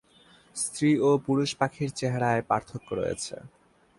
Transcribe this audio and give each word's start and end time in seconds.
স্ত্রী 0.55 0.91
ও 0.99 1.09
পুরুষ 1.25 1.49
পাখির 1.59 1.89
চেহারায় 1.95 2.43
পার্থক্য 2.49 2.87
রয়েছে। 2.93 3.35